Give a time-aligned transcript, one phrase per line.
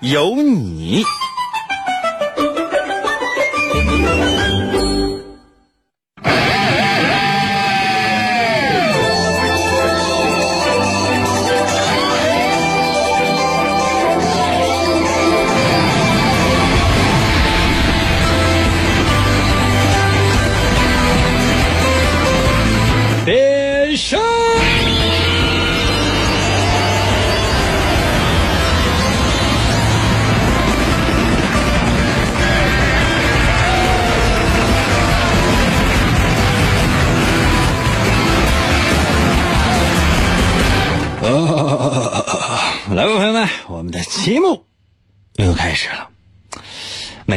[0.00, 1.02] 有你。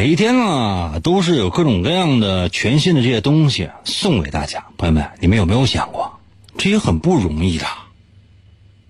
[0.01, 4.65] 每一天啊，都是有各种各样的全新的这些东西送给大家。
[4.75, 6.13] 朋友们，你们有没有想过，
[6.57, 7.67] 这也很不容易的？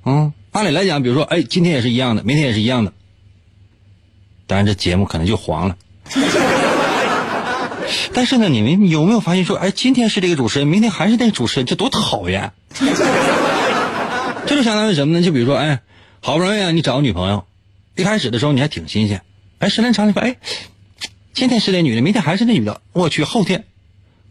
[0.05, 2.93] 嗯，按理来讲，比如说，哎，今天也是一样的，明天也是一样的，
[4.47, 5.75] 当然这节目可能就黄了。
[8.13, 12.53] 但是呢，你们有没有发现说，哎，今天是这个主持人，明天还是那个主持人，这多讨厌！
[14.45, 15.25] 这就相当于什么呢？
[15.25, 15.81] 就比如说，哎，
[16.21, 17.43] 好不容易啊，你找个女朋友，
[17.97, 19.23] 一开始的时候你还挺新鲜，
[19.59, 20.37] 哎，时间长了，哎，
[21.33, 23.65] 今天是那女的，明天还是那女的，我去，后天，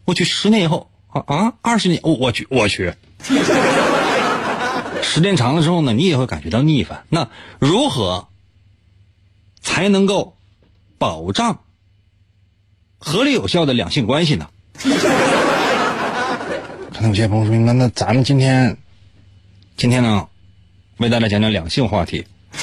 [0.05, 2.93] 我去，十年以后啊啊，二十年，我我去，我去，
[5.01, 7.03] 时间长了之后呢，你也会感觉到腻烦。
[7.09, 7.29] 那
[7.59, 8.27] 如何
[9.61, 10.35] 才能够
[10.97, 11.61] 保障
[12.97, 14.49] 合理有效的两性关系呢？
[16.93, 18.77] 可能有些朋友说，那那咱们今天。
[19.77, 20.27] 今天呢，
[20.97, 22.23] 为大家讲讲两性话题。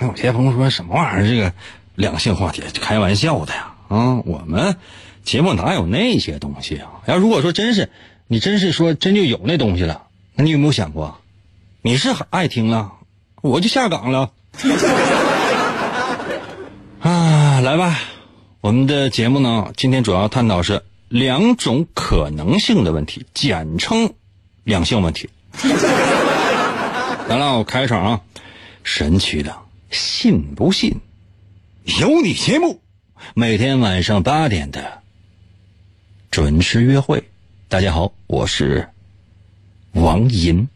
[0.00, 1.28] 那有些朋友说什么玩意儿？
[1.28, 1.52] 这个
[2.02, 3.74] 两性话题，开玩笑的呀！
[3.86, 4.74] 啊，我们
[5.22, 6.90] 节目哪有那些东西啊？
[7.06, 7.90] 要如果说真是，
[8.26, 10.02] 你真是说真就有那东西了，
[10.34, 11.20] 那你有没有想过，
[11.80, 12.90] 你是爱听了，
[13.40, 14.32] 我就下岗了。
[16.98, 17.96] 啊，来吧，
[18.60, 24.12] 我们的节目呢，今天主要探讨是两种可能性的问题，简称。
[24.64, 25.30] 两性问题，
[27.28, 28.20] 来了，我开场啊！
[28.82, 29.54] 神奇的，
[29.90, 31.00] 信不信？
[31.84, 32.80] 有你节目，
[33.34, 35.02] 每天晚上八点的
[36.30, 37.28] 准时约会。
[37.68, 38.90] 大家好，我是
[39.90, 40.68] 王银，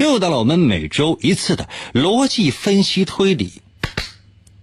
[0.00, 3.62] 又到了我们每周一次的逻辑分析推理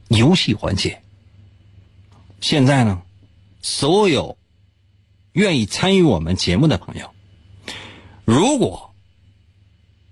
[0.09, 1.02] 游戏环节。
[2.42, 3.02] 现在呢，
[3.62, 4.38] 所有
[5.31, 7.12] 愿意参与我们节目的朋友。
[8.25, 8.94] 如果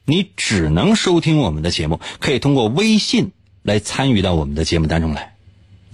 [0.05, 5.34] 你只能收听我们的节目，可以通过微信来参与到我们的节目当中来。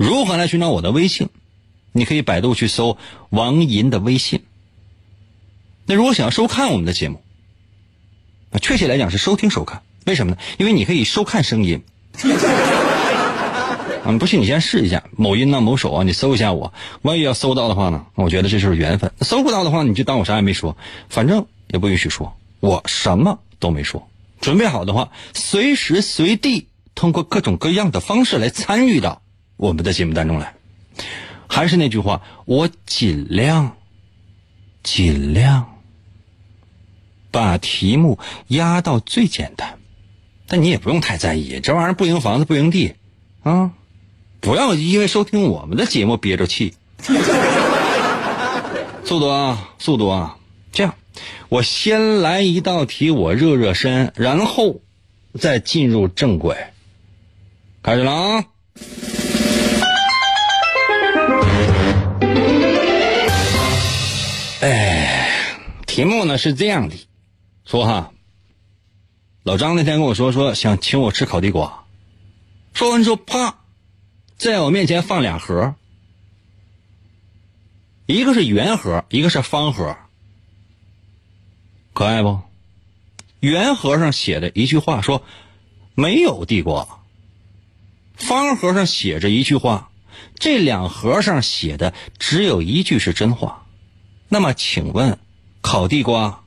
[0.02, 1.30] 如何来寻找我的微信？
[1.92, 2.98] 你可以百度去搜
[3.30, 4.44] 王银的微信。
[5.86, 7.22] 那如果想要收看我们的节目，
[8.52, 9.84] 啊确切来讲是收听收看。
[10.06, 10.40] 为什么呢？
[10.58, 11.84] 因为你可以收看声音。
[14.04, 16.74] 啊，不信你先试一下，某音呐、某手啊，你搜一下我，
[17.04, 19.12] 万一要搜到的话呢，我觉得这就是缘分。
[19.22, 20.76] 搜不到的话，你就当我啥也没说，
[21.10, 21.46] 反正。
[21.68, 24.10] 也不允许说，我什么都没说。
[24.42, 29.22] 准备好的话，随时随地通过各种各样的方式来参与到
[29.62, 30.56] 我们的节目当中来。
[31.48, 33.78] 还是那句话，我尽量
[34.82, 35.78] 尽量
[37.30, 38.18] 把题目
[38.48, 39.78] 压到最简单，
[40.48, 42.96] 但你也不用太在意，这玩意儿不赢房子不赢地
[43.44, 43.74] 啊！
[44.40, 46.74] 不要因为收听我们的节目憋着气。
[49.06, 50.38] 速度啊，速度啊！
[50.72, 50.96] 这样。
[51.50, 54.82] 我先来一道题，我热热身，然后
[55.40, 56.58] 再进入正轨。
[57.84, 58.46] 开始了啊！
[64.62, 66.96] 哎，题目呢是这样的，
[67.66, 68.14] 说哈，
[69.42, 71.86] 老张那天跟我说说想请我吃烤地瓜，
[72.76, 73.58] 说完之后啪，
[74.38, 75.74] 在我面前放俩盒，
[78.06, 79.98] 一个是圆盒，一个是方盒。
[81.94, 82.40] 可爱不？
[83.40, 85.24] 圆盒上写的一句话说
[85.96, 86.88] ：“没有地瓜。”
[88.14, 89.90] 方盒上写着一句话，
[90.36, 93.61] 这两盒上写的只有一句是真话。
[94.34, 95.20] 那么，请问，
[95.60, 96.42] 烤地瓜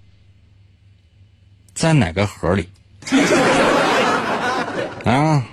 [1.75, 2.71] 在哪个盒里？
[5.05, 5.45] 啊，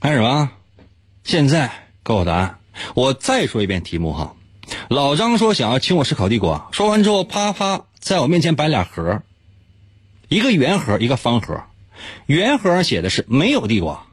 [0.00, 0.52] 开始吧。
[1.22, 1.70] 现在
[2.02, 2.58] 给我答案。
[2.94, 4.34] 我再说一遍题目哈。
[4.88, 9.20] 老张说想要请我吃烤地瓜，说完之后啪啪在我面前摆俩盒，
[10.30, 11.62] 一个圆盒，一个方盒。
[12.24, 14.06] 圆盒上写的是没有地瓜，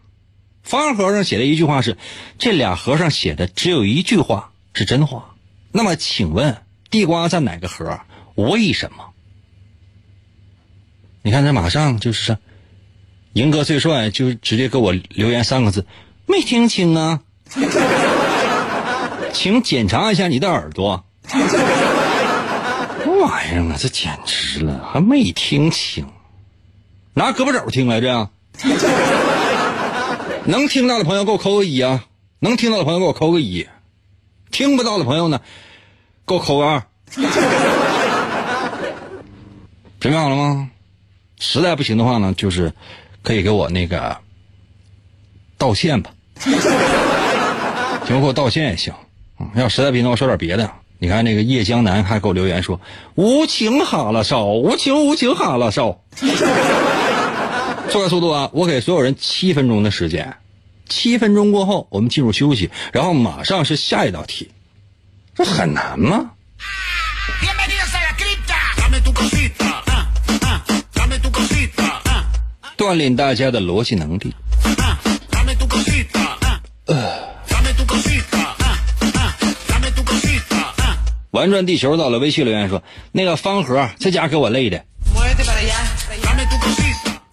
[0.64, 1.98] 方盒上写的一句话是
[2.38, 5.34] 这俩盒上写的只有一句话是真话。
[5.72, 6.58] 那么请问
[6.90, 8.00] 地瓜在哪个盒？
[8.36, 9.04] 为什么？
[11.22, 12.38] 你看这马上就是，
[13.34, 15.86] 赢哥最帅就直接给我留言三个字：
[16.26, 17.22] 没听清啊。
[19.34, 21.06] 请检查一下你的耳朵。
[21.28, 21.38] 什
[23.06, 23.76] 么玩意儿啊！
[23.78, 26.08] 这简直了，还没听清，
[27.14, 28.30] 拿胳膊肘听来着。
[30.46, 32.06] 能听到的朋友给我扣个一啊！
[32.40, 33.68] 能听到的朋友给我扣个一，
[34.52, 35.42] 听不到的朋友呢，
[36.28, 36.84] 给我扣个二。
[40.00, 40.70] 准备好了吗？
[41.40, 42.74] 实在不行的话呢，就是
[43.24, 44.18] 可以给我那个
[45.58, 46.12] 道歉吧，
[48.06, 48.94] 行，给我道歉也行。
[49.40, 50.70] 嗯要实在不行的话，说点别的。
[51.00, 52.82] 你看那个叶江南还给我留言说
[53.14, 56.02] ：“无情哈拉少，无情无情哈拉少。”
[57.90, 58.50] 说点速度啊！
[58.52, 60.38] 我给所有人七分钟的时间，
[60.90, 64.50] 七分钟过后我们进入休息，然后马上是下一道题。
[65.38, 66.32] 这很难吗？
[72.76, 74.34] 锻炼大家的逻辑能力。
[81.32, 82.82] 玩转地球，到了微信留言说
[83.12, 84.84] 那个方盒在家给我累的。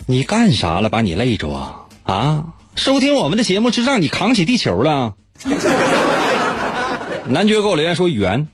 [0.07, 0.91] 你干啥了？
[0.91, 2.45] 把你累着啊啊。
[2.77, 5.15] 收听我们的节目是让你扛起地球了。
[7.27, 8.47] 男爵给我留言说：“圆，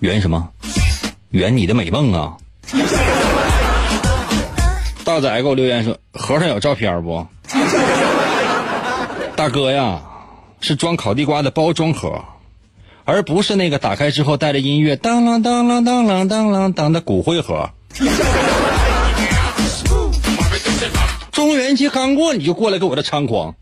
[0.00, 0.50] 圆什么？
[1.30, 2.36] 圆你的美梦啊！”
[5.02, 7.26] 大仔给我留言说：“盒上有照片不？”
[9.34, 9.98] 大哥呀，
[10.60, 12.22] 是装烤地瓜的包装盒，
[13.04, 17.70] 而不是那个打开之后带着音乐当啷当啷当啷当啷当的骨灰盒。
[21.32, 23.54] 中元节刚过，你就过来给我这猖狂。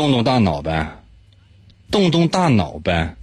[0.00, 0.96] 动动大脑呗，
[1.90, 3.16] 动动大脑呗。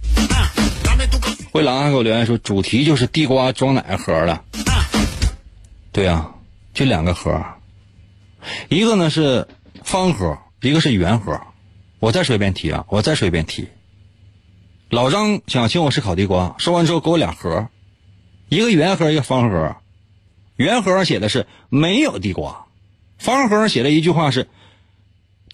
[1.50, 4.44] 灰狼还给我留言说，主题就是地瓜装哪个盒了？
[5.90, 6.30] 对呀、
[6.72, 7.44] 就两个盒，
[8.68, 9.48] 一个呢是
[9.82, 11.40] 方盒，一个是圆盒。
[11.98, 13.66] 我再说一遍题啊，我再说一遍题。
[14.88, 17.66] 老张想请我吃烤地瓜，说完之后给我俩盒，
[18.48, 19.74] 一个圆盒，一个方盒。
[20.54, 22.66] 圆盒上写的是没有地瓜，
[23.18, 24.46] 方盒上写的一句话是，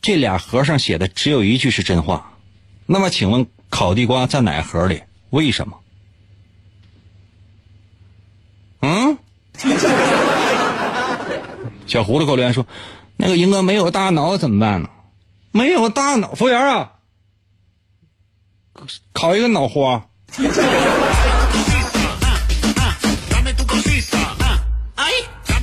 [0.05, 2.31] 这俩盒上写的只有一句是真话。
[2.85, 5.03] 那么请问烤地瓜在哪个盒里？
[5.31, 5.81] 为什么？
[8.81, 9.17] 嗯？
[11.87, 12.67] 小胡子给我留言说
[13.17, 14.91] ：“那个英哥没有大脑怎么办呢？
[15.53, 16.93] 没有大脑，服务员啊，
[19.15, 20.05] 烤一个脑花。
[24.97, 25.11] Ah,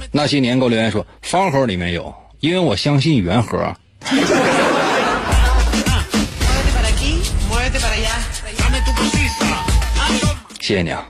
[0.12, 3.76] 那些年给我留言说方盒里面有，因为我相信圆盒。
[10.59, 11.06] 谢谢你啊。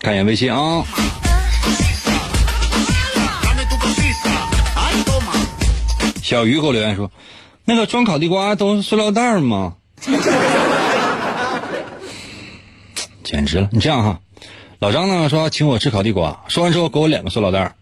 [0.00, 0.84] 看一眼微信啊。
[6.22, 7.10] 小鱼给我留言说
[7.64, 9.74] 那个装烤地瓜都是塑料袋吗？
[13.24, 14.20] 简直了你这样哈。
[14.78, 17.74] 老张呢说请我吃烤地瓜，说完之后给我两个塑料袋，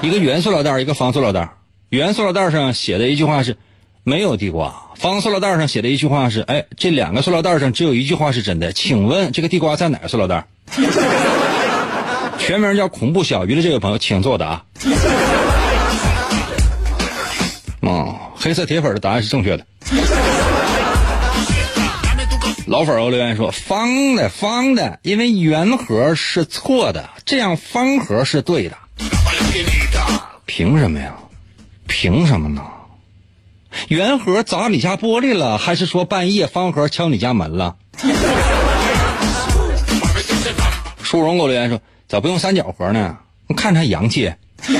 [0.00, 1.50] 一个圆塑料袋，一个方塑料袋。
[1.90, 3.58] 圆塑料袋上写的一句话是
[4.02, 10.46] 没有地瓜，方塑料袋上写的一句话是哎，这两个塑料袋上只有一句话是真的，请问这个地瓜在哪个塑料袋？
[12.38, 14.62] 全名叫恐怖小鱼的这位朋友，请作答。
[17.80, 19.66] 哦，黑色铁粉的答案是正确的。
[22.70, 28.76] 老粉儿给我留言说方的方的，因为圆盒是错的，这样方盒是对的。
[30.46, 31.16] 凭什么呀？
[31.88, 32.62] 凭什么呢？
[33.88, 37.74] 圆盒砸你家玻璃了，还是说半夜方盒敲你家门了？
[41.02, 43.18] 殊荣给我留言说咋不用三角盒呢？
[43.56, 44.32] 看着还洋气。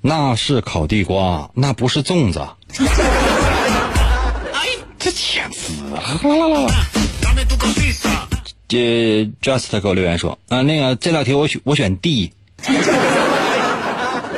[0.00, 2.46] 那是烤地瓜，那不是粽子。
[8.68, 12.32] 这 Just 给我留言说啊，那个这道题我选我选 D，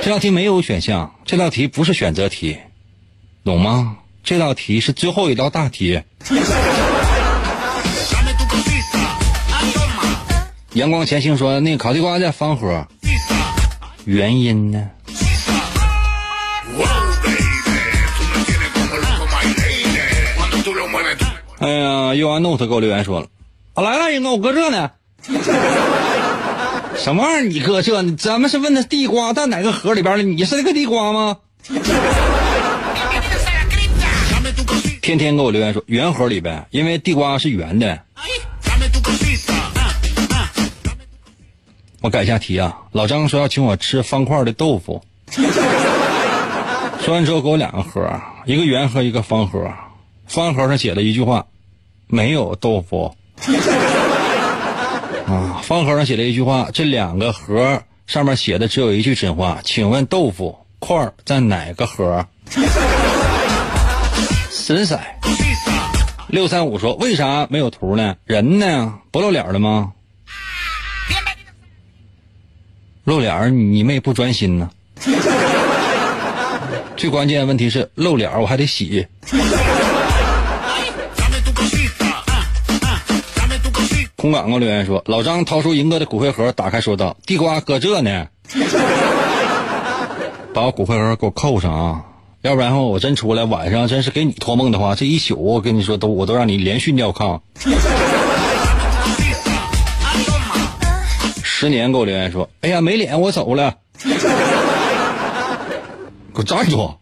[0.03, 2.57] 这道题没有选项，这道题不是选择题，
[3.45, 3.97] 懂吗？
[4.23, 6.01] 这道题是最后一道大题。
[6.29, 6.31] Ah.
[10.75, 12.87] 阳光前行说，那个烤地瓜在方盒.
[14.05, 14.91] 原因呢？
[21.63, 23.27] 哎呀，又安 note 给我留言说了，
[23.75, 24.91] 啊来了，英哥，我搁这呢。
[26.97, 27.43] 什么玩意儿？
[27.43, 28.03] 你搁这？
[28.17, 30.23] 咱们是问的地瓜在哪个盒里边了？
[30.23, 31.37] 你是那个地瓜吗？
[35.03, 37.99] 天天给我留言说圆盒里呗，因为地瓜是圆的。
[42.01, 45.05] 我改一下题啊，老张说要请我吃方块的豆腐，
[47.05, 48.11] 说完之后给我两个盒，
[48.47, 49.71] 一个圆盒，一个方盒。
[50.27, 51.45] 方盒上写了一句话，
[52.11, 53.15] 没有豆腐。
[55.27, 62.27] 啊，方盒上写了一句话，这两个盒上面写的只有一句真话，请问豆腐块在哪个盒？
[64.51, 64.99] 神色。
[66.29, 68.17] 六三五说为啥没有图呢？
[68.25, 68.95] 人呢？
[69.11, 69.93] 不露脸了吗？
[73.05, 74.71] 露脸你妹不专心呢。
[76.97, 79.07] 最关键的问题是露脸我还得洗。
[84.21, 88.27] 空港给我留言说，老张掏出银哥的骨灰盒，打开说道：“地瓜搁这呢。
[90.53, 92.05] ”把我骨灰盒给我扣上啊，
[92.43, 97.41] 要不然我真出来晚上真是给你托梦的话，这一宿我跟你说都我都让你连续尿炕。
[101.43, 104.11] 十年给我留言说：“哎呀，没脸，我走了。”给
[106.35, 106.77] 我站住！
[106.77, 106.95] 嘛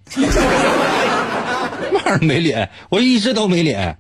[1.95, 2.71] 玩意儿没脸？
[2.91, 3.99] 我一直都没脸。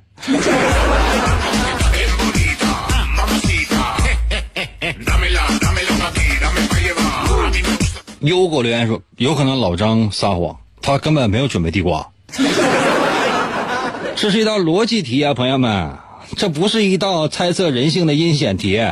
[8.20, 12.08] 优给我留言说，有可能老张撒谎，他根本没有准备地瓜。
[14.16, 15.96] 这是一道逻辑题啊，朋友们，
[16.36, 18.78] 这不是一道猜测人性的阴险题。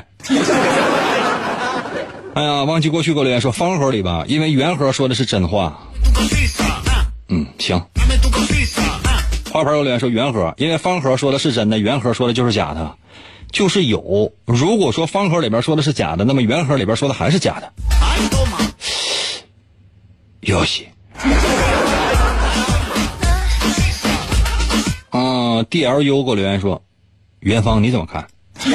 [2.35, 5.80] 哎呀，忘记过去给我留言说方盒里吧，因为圆盒说的是真话。
[7.28, 7.83] 嗯，行。
[9.50, 12.95] 花盆给我留言说圆盒，因为方盒说的是真的，圆盒说的就是假的，
[13.50, 14.33] 就是有。
[14.45, 17.73] 如果说方盒里边说的是假的，那么圆盒里边说的还是假的。
[20.47, 20.88] 游戏。
[25.11, 26.83] 啊，DLU 给我留言说，
[27.41, 28.26] 元芳你怎么看？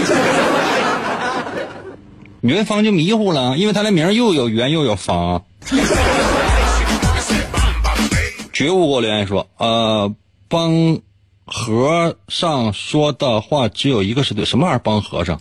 [2.42, 5.44] 元芳就迷糊了，因为他的名又有圆又有方。
[8.52, 10.14] 觉悟给我留言说，呃，
[10.48, 11.00] 帮
[11.46, 15.40] 和尚说的话只有一个是对，什么玩意儿帮和尚？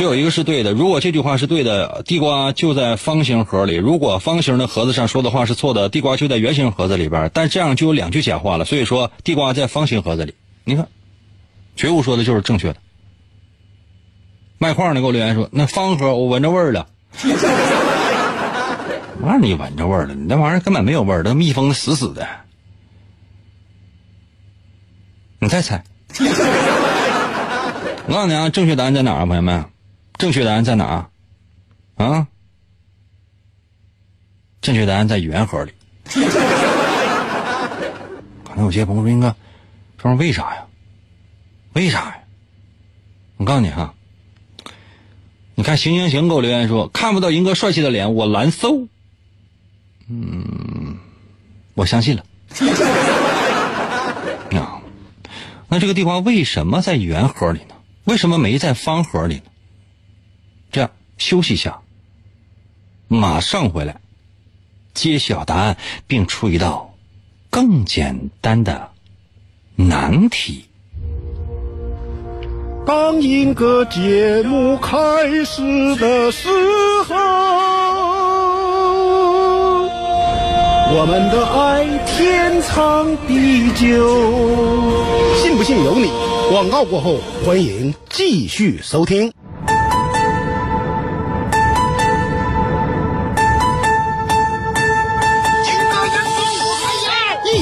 [0.00, 0.72] 只有一个是对的。
[0.72, 7.30] 如果这句话是对的，地瓜就在方形盒里；如果方形的盒子上说的话是错的，地瓜就在圆形盒子里边。
[7.34, 8.64] 但这样就有两句假话了。
[8.64, 10.32] 所以说，地瓜在方形盒子里。
[10.64, 10.88] 你看，
[11.76, 12.76] 觉悟说的就是正确的。
[14.56, 16.86] 麦矿的给我留言说，那方盒我闻着味儿了。
[19.22, 20.14] 那你闻着味儿了？
[20.14, 22.26] 你那玩意儿根本没有味儿，都密封的死死的。
[25.40, 25.84] 你再猜。
[28.06, 29.66] 我告诉你啊，正确答案在哪儿啊，朋友们？
[30.20, 31.08] 正确答案在哪？
[31.96, 32.26] 啊？
[34.60, 35.72] 正确答案在圆盒里。
[38.44, 39.34] 可能有些朋友说：“英哥，
[39.96, 40.66] 这玩意儿为啥呀？
[41.72, 42.18] 为啥呀？”
[43.38, 43.94] 我告诉你哈，
[45.54, 48.88] 你看行行行给我留言说看不到银哥帅气的脸，我难受。
[50.06, 50.98] 嗯，
[51.72, 52.22] 我相信了。
[54.60, 54.82] 啊，
[55.68, 57.74] 那这个地方为什么在圆盒里呢？
[58.04, 59.42] 为什么没在方盒里呢？
[60.70, 61.80] 这样休息一下，
[63.08, 63.96] 马上回来
[64.94, 66.94] 揭晓答案，并出一道
[67.50, 68.90] 更简单的
[69.76, 70.66] 难题。
[72.86, 76.48] 当一个节目开始的时
[77.06, 77.16] 候，
[80.92, 85.40] 我们的爱天长地久。
[85.42, 86.10] 信不信由你。
[86.50, 89.32] 广告过后，欢迎继续收听。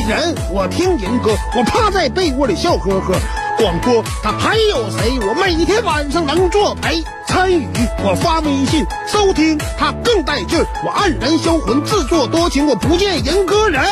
[0.09, 3.15] 人我听人歌，我趴在被窝里笑呵呵。
[3.59, 5.19] 广播他还有谁？
[5.21, 7.69] 我每天晚上能作陪参与，
[8.03, 10.59] 我发微信收听他更带劲。
[10.83, 13.85] 我黯然销魂，自作多情，我不见人歌人。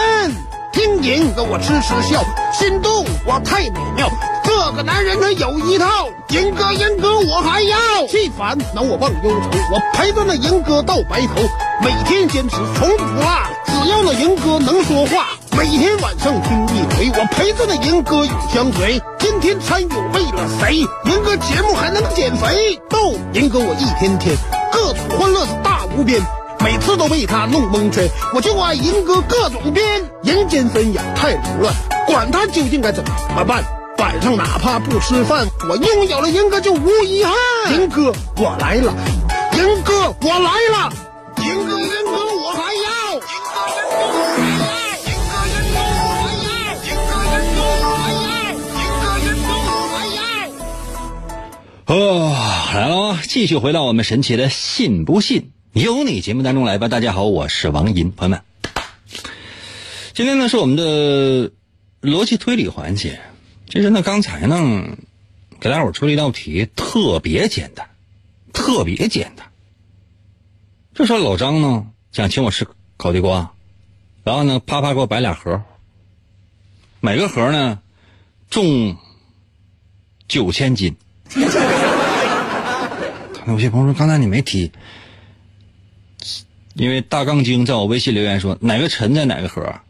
[0.73, 4.09] 听银歌我痴痴笑，心动我太美妙。
[4.57, 7.77] 这个男人他有一套，银哥银哥我还要。
[8.09, 11.43] 气烦恼我忘忧愁，我陪着那银哥到白头，
[11.83, 13.23] 每天坚持从不落。
[13.67, 15.27] 只要那银哥能说话，
[15.59, 18.99] 每天晚上听一回，我陪着那银哥永相随。
[19.19, 20.77] 今天参与为了谁？
[21.05, 22.81] 银哥节目还能减肥？
[22.89, 24.35] 逗，银哥我一天天
[24.73, 26.19] 各种欢乐是大无边，
[26.61, 28.09] 每次都被他弄蒙圈。
[28.35, 31.75] 我就爱银哥各种编，人间纷扰太凌乱，
[32.07, 33.63] 管他究竟该怎么办。
[33.99, 37.35] 晚上哪怕不吃饭，我拥有了银哥就无遗憾。
[37.73, 38.95] 银哥我来了，
[39.55, 40.93] 银哥我来了，
[41.43, 43.21] 银哥银哥我还要，银
[43.53, 44.59] 哥银哥我还要，
[45.07, 46.49] 银哥银哥我还要，
[46.85, 48.29] 银哥银哥我还要，
[48.77, 50.21] 银哥银哥我还要。
[51.87, 51.91] 哦，
[52.75, 53.23] 来了啊！
[53.27, 56.89] 继续回到我们神奇的“信不信由你”节目当中来吧。
[56.89, 58.43] 大家好，我是王银，朋友们，
[60.13, 61.51] 今天呢是我们的
[62.03, 63.19] 逻辑推理环节。
[63.69, 64.97] 其实呢，刚才呢
[65.61, 67.89] 给大伙出了一道题，特别简单，
[68.53, 69.47] 特别简单。
[70.95, 73.53] 这时候老张呢想请我吃烤地瓜，
[74.25, 75.63] 然后呢啪啪给我摆俩盒，
[77.01, 77.81] 每个盒呢
[78.49, 78.97] 重
[80.29, 80.97] 九千斤。
[83.47, 84.73] 有些朋友说，刚才你没提，
[86.75, 89.81] 因为大杠精在我微信留言说哪个沉在哪个盒，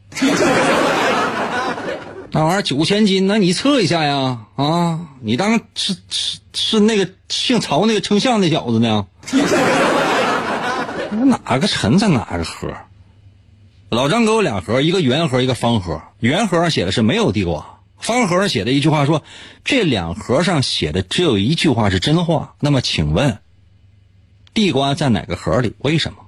[2.36, 5.08] 那玩意儿九千斤，那你测一下呀啊！
[5.22, 9.06] 你当是是是那个姓曹那个称象那小子呢？
[11.24, 12.74] 哪个沉在哪个盒？
[13.88, 16.02] 老张给我两盒，一个圆盒，一个方盒。
[16.20, 19.22] 圆盒上写的是没有地瓜，方盒上写的一句话说，
[19.64, 22.54] 这两盒上写的只有一句话是真话。
[22.60, 23.38] 那么请问，
[24.52, 25.72] 地瓜在哪个盒里？
[25.78, 26.18] 为什么？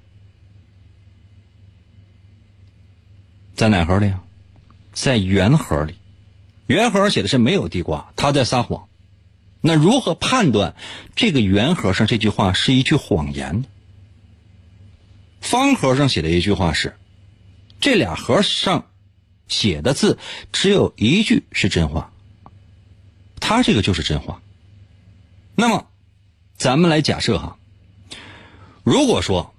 [3.55, 4.23] 在哪盒里啊？
[5.01, 5.95] 在圆盒里。
[6.67, 8.89] 圆盒写的是没有地瓜，他在撒谎。
[9.61, 10.75] 那如何判断
[11.15, 13.65] 这个圆盒上这句话是一句谎言呢？
[15.41, 16.97] 方盒上写的一句话是，
[17.81, 18.87] 这俩盒上
[19.47, 20.19] 写的字
[20.53, 22.13] 只有一句是真话，
[23.41, 24.43] 他这个就是真话。
[25.55, 25.87] 那么，
[26.57, 27.57] 咱们来假设哈，
[28.83, 29.55] 如果说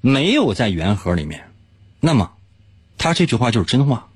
[0.00, 1.52] 没有在圆盒里面，
[2.00, 2.32] 那么
[2.98, 4.08] 他这句话就是真话，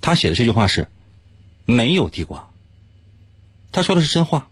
[0.00, 0.88] 他写的这句话是
[1.64, 2.50] 没有地瓜，
[3.72, 4.48] 他说的是真话。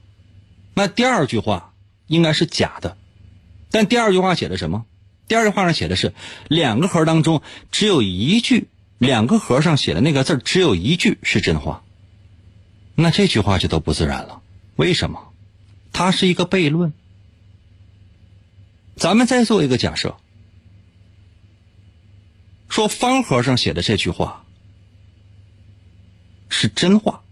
[0.75, 1.73] 那第二句话
[2.07, 2.97] 应该是假的，
[3.71, 4.87] 但第二句话写的什么？
[5.27, 6.15] 第二句话上写的是
[6.49, 11.83] 两个盒当中只有一句，两个盒上写的那个字只有一句是真话。
[12.95, 14.41] 那这句话就都不自然了。
[14.77, 15.33] 为什么？
[15.93, 16.93] 它是一个悖论。
[18.97, 20.17] 咱们再做一个假设，
[22.69, 24.45] 说方盒上写的这句话
[26.49, 27.23] 是真话，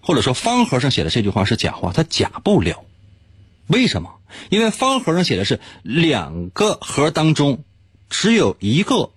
[0.00, 2.84] 或者说方盒上写的这句话是假话，它假不了。
[3.66, 4.20] 为什么？
[4.50, 7.64] 因为方盒上写的是两个盒当中
[8.10, 9.10] 只有一个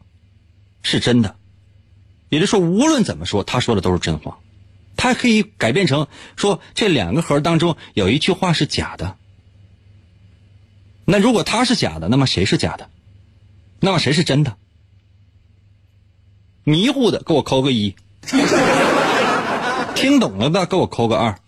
[0.84, 1.36] 是真的，
[2.30, 4.40] 也就是说，无论怎么说，他说的都是真话。
[4.96, 9.16] 他可以改变成说这两个盒当中有一句话是假的。
[11.06, 12.90] 那如果他是假的，那么谁是假的？
[13.80, 14.58] 那么谁是真的？
[16.64, 17.96] 迷糊的给我扣个一，
[19.98, 21.40] 听懂了的给我扣个二。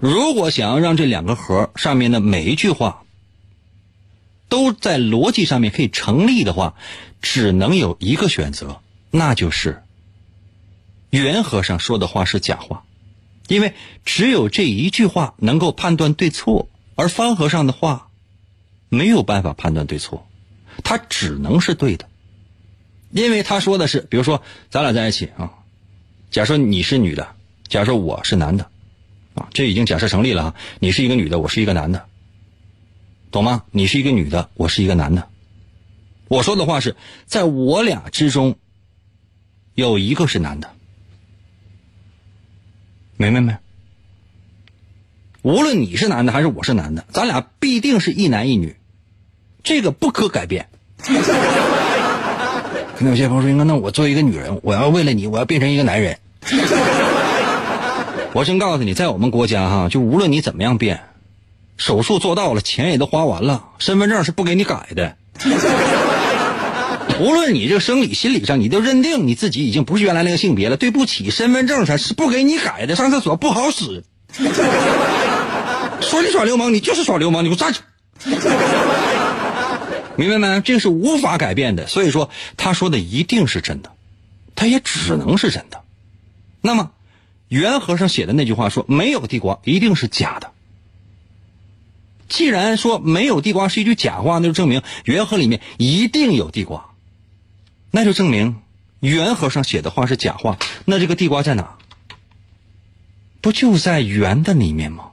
[0.00, 3.02] 如果想要让这两个盒上面的每一句话
[4.48, 6.74] 都在逻辑上面可以成立的话，
[7.20, 9.82] 只能有一个选择，那就是
[11.10, 12.84] 圆盒上说的话是假话，
[13.46, 13.74] 因为
[14.06, 18.08] 只有这一句话能够判断对错，而方盒上的话
[18.88, 20.26] 没有办法判断对错，
[20.82, 22.06] 它只能是对的，
[23.10, 25.52] 因为他说的是，比如说咱俩在一起啊，
[26.30, 27.34] 假设你是女的，
[27.68, 28.70] 假设我是男的。
[29.34, 30.54] 啊，这已经假设成立了啊。
[30.80, 32.06] 你是一个女的，我是一个男的，
[33.30, 33.62] 懂吗？
[33.70, 35.28] 你是一个女的，我是一个男的。
[36.26, 38.56] 我说的话是在我俩之中
[39.74, 40.72] 有一个是男的，
[43.16, 43.56] 明白没？
[45.42, 48.76] 无论你是男的还是我是男的，咱俩必定是一男一女，
[49.62, 50.68] 这个不可改变。
[53.00, 56.18] 可能有些朋友说：“那我作为一个女人，我要为了你，我要变成一个男人。
[58.34, 61.00] ”我真告诉你，在我们国家哈，就无论你怎么样变，
[61.78, 65.16] 手术做到了，钱也都花完了，身份证是不给你改的。
[67.20, 70.76] 无论你这个生理、心理上，你都认定你自己已经不是原来那个性别了。
[70.76, 74.04] 对不起，身份证上是不给你改的，上厕所不好使。
[76.02, 77.80] 说你耍流氓，你就是耍流氓，你给我站住！
[80.16, 80.60] 明白没？
[80.60, 83.92] 这个是无法改变的，所以说他说的一定是真的，
[84.54, 85.82] 他也只能是真的。
[86.60, 86.92] 那么。
[87.50, 90.52] 圆盒上写的那句话说没有地瓜一定是假的。
[92.28, 96.90] 既然说没有地瓜是一句假话，那就证明圆盒里面一定有地瓜。
[97.90, 98.62] 那就证明
[99.00, 100.60] 圆盒上写的话是假话。
[100.84, 101.76] 那这个地瓜在哪？
[103.40, 105.10] 不就在圆的里面吗？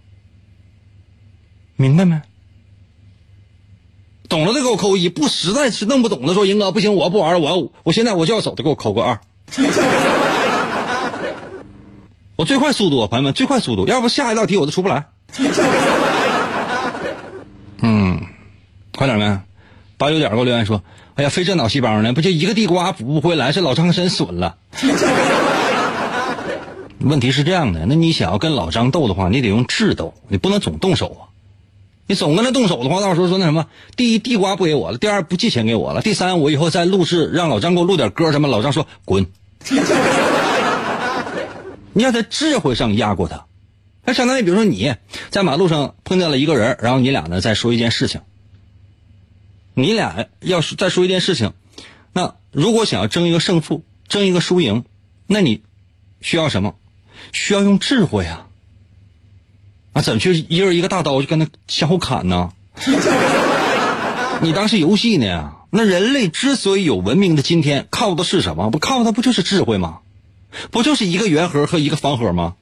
[1.75, 2.21] 明白没？
[4.30, 9.20] 懂了的给我扣一，不实在是弄不懂的说，英哥不行，我不玩了，我要我现在我就要走的，给我扣个二。
[12.36, 15.06] 我最快速度，朋友们，最快速度，要不下一道题我都出不来。
[17.82, 18.20] 嗯，
[18.96, 19.40] 快点没？
[19.98, 20.84] 八九点给我留言说，
[21.16, 24.58] 哎呀，费这脑细胞呢，不就一个地瓜补不回来，是老张真损了。
[27.00, 31.27] 问题是这样的，那你想要跟老张斗的话，你得用智斗，你不能总动手啊。
[32.08, 39.28] 你总跟他动手的话，到时候说那什么，第一地瓜不给我了，第二不寄钱给我了，第三我以后再录制让老张给我录点歌什么，老张说滚。
[41.93, 43.46] 你要在智慧上压过他，
[44.06, 44.96] 那相当于比如说你
[45.30, 48.22] 在马路上碰见了一个人，然后你俩呢再说一件事情，
[49.74, 51.54] 你俩要是再说一件事情，
[52.13, 54.86] 那如果想要争一个胜负，争一个输赢，
[55.26, 55.62] 那你
[56.22, 56.76] 需要什么？
[57.34, 58.46] 需要用智慧啊！
[59.97, 62.51] 啊，怎么去一人一个大刀就跟他相互砍呢？
[64.43, 65.53] 你当是游戏呢？
[65.71, 68.69] 那人类之所以有文明的今天，靠的是什么？
[68.69, 69.97] 不靠的不就是智慧吗？
[70.69, 72.53] 不就是一个圆盒和一个方盒吗？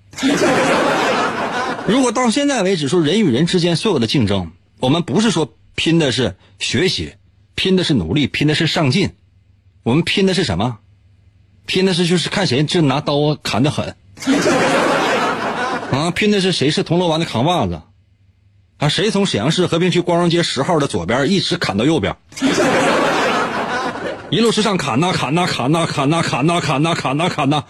[1.86, 7.16] 如果到现在为止说人与人之间所有的竞争，我们不是说拼的是学习，
[7.54, 9.10] 拼的是努力，拼的是上进，
[9.84, 10.78] 我们拼的是什么？
[11.66, 13.94] 拼的是就是看谁就拿刀砍的狠。
[15.92, 17.82] 啊，拼的是谁是铜锣湾的扛把子，
[18.78, 22.16] 啊，谁从沈阳市和平区光荣街十号的左边一直砍到右边，
[24.30, 27.64] 一路之上砍呐砍呐砍呐砍呐砍呐砍呐砍呐砍呐，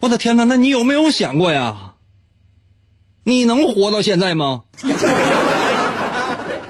[0.00, 0.44] 我的天哪！
[0.44, 1.94] 那你有没有想过呀？
[3.24, 4.62] 你能活到现在吗？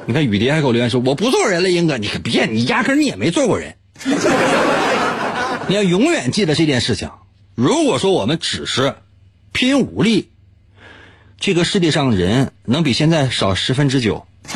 [0.07, 3.77] 你看雨蝶还给我留言说我不做人了，英哥，你可别，你压根你也没做过人。
[5.69, 7.11] 你要永远记得这件事情。
[7.55, 8.95] 如果说我们只是
[9.53, 10.31] 拼武力。
[11.41, 14.27] 这个世界上人能比现在少十分之九，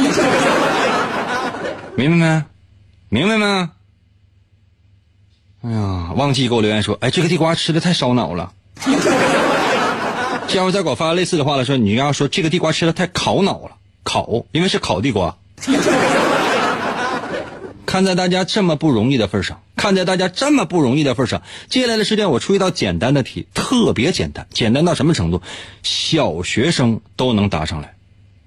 [1.94, 2.42] 明白没？
[3.08, 3.68] 明白没？
[5.62, 8.52] 哎呀，忘记给我留言说，哎，这个地瓜吃的太烧脑了。
[10.48, 15.36] 下回再给我发类似的话了，说你要说这个地瓜吃的太烤脑了，烤，因为是烤地瓜。
[17.84, 25.42] 看在大家这么不容易的份上，看在大家这么不容易的份上，接下来的时间我出一道简单的题，特别简单，简单到什么程度？
[25.82, 27.94] 小学生都能答上来。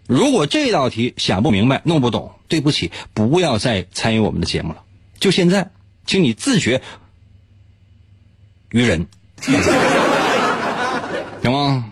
[0.07, 4.83] 如果这道题想不明白、弄不懂，对不起，不要再参与我们的节目了。
[5.19, 5.71] 就现在，
[6.05, 6.81] 请你自觉
[8.69, 9.07] 于人，
[11.41, 11.91] 行吗？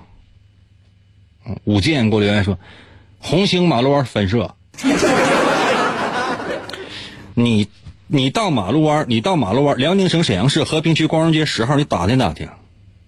[1.65, 2.57] 武健给我留言说
[3.19, 4.55] ：“红星马路湾分社。”
[7.35, 7.67] 你，
[8.07, 12.49] 你到马路湾，你到马路湾，辽宁省沈阳市和平区光荣街十号，你打听打听，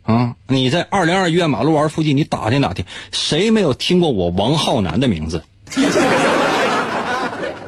[0.04, 5.44] 啊，你在二零二医院马路湾附近，你打听打听，谁没有听过我王浩南的名字？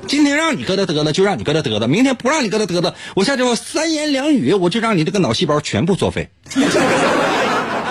[0.08, 6.30] 今天让你搁他嘚嘚，就让你搁这嘚嘚；明天不让你搁他嘚嘚，我下去我三言两语，我就让你这个脑细胞全部作废。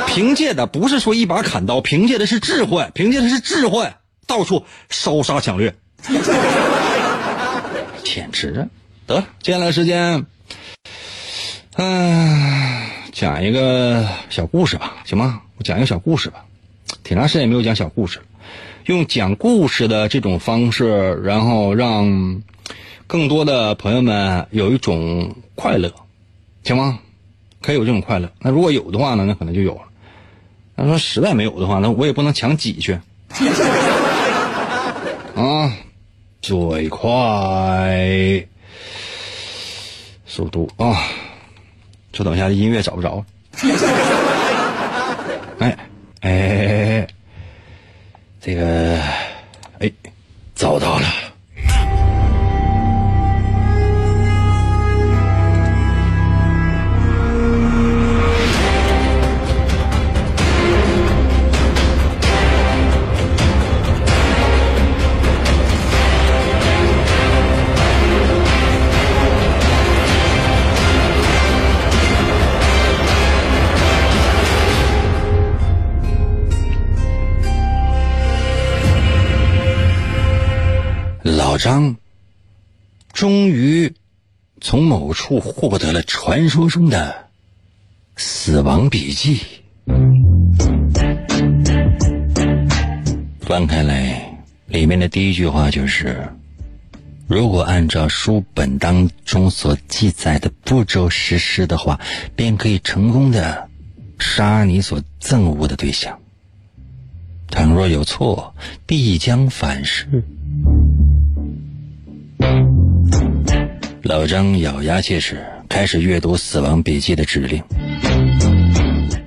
[0.07, 3.93] 凭借的不是说一把砍刀，凭借的是智慧，凭借的是智慧，
[4.27, 5.75] 到处烧杀抢掠。
[8.14, 8.69] 简直，
[9.07, 10.25] 得了，接下来时间，
[11.75, 15.42] 嗯，讲一个小故事吧，行吗？
[15.59, 16.45] 我讲一个小故事吧，
[17.03, 18.25] 挺长时间没有讲小故事了，
[18.85, 22.42] 用讲故事的这种方式，然后让
[23.09, 25.92] 更多的朋友们有一种快乐，
[26.62, 27.01] 行吗？
[27.61, 28.31] 可以有这种快乐。
[28.38, 29.83] 那如果有的话呢，那可能就有了。
[30.77, 33.01] 那说实在没有的话，那我也不能强挤去。
[35.35, 35.77] 啊。
[36.47, 38.47] 最快
[40.27, 41.03] 速度啊！
[42.13, 43.25] 稍等一下，音乐找不着。
[45.59, 45.77] 哎
[46.21, 47.05] 哎，
[48.41, 49.03] 这个
[49.81, 49.91] 哎，
[50.55, 51.07] 找到了。
[81.67, 81.97] 张
[83.13, 83.93] 终于
[84.61, 87.27] 从某处获得了传说中的
[88.15, 89.41] 死亡笔记。
[93.41, 96.29] 翻开来，里面的第一句话就是
[97.27, 101.99] ：“如果按照书本当中所记载的步骤实施的话，
[102.37, 103.69] 便可以成功的
[104.21, 106.17] 杀你所憎恶的对象。
[107.49, 108.55] 倘若有错，
[108.87, 110.07] 必将反噬。
[114.03, 117.62] 老张咬牙切齿，开始阅读《死亡笔记》的指令。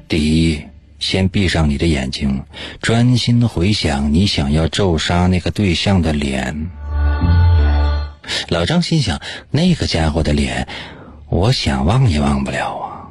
[0.08, 0.62] 第一，
[1.00, 2.44] 先闭上你的眼睛，
[2.82, 6.70] 专心回想你想要咒杀那个对象的脸。
[8.50, 9.20] 老张心想，
[9.52, 10.68] 那个家伙的脸，
[11.30, 13.10] 我想忘也忘不了啊。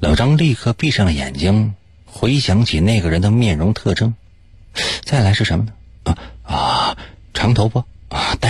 [0.00, 4.14] 老张立刻闭上了眼睛，回想起那个人的面容特征。
[5.02, 5.72] 再来是什么呢？
[6.04, 6.96] 啊啊，
[7.32, 7.84] 长头发，